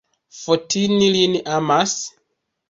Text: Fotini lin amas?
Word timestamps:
Fotini 0.37 1.09
lin 1.17 1.37
amas? 1.59 1.95